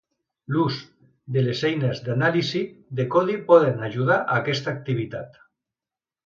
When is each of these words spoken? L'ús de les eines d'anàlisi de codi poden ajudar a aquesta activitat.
L'ús 0.53 0.77
de 1.35 1.43
les 1.47 1.61
eines 1.69 2.01
d'anàlisi 2.07 2.61
de 3.01 3.05
codi 3.17 3.37
poden 3.53 3.85
ajudar 3.89 4.19
a 4.23 4.41
aquesta 4.41 4.75
activitat. 4.75 5.39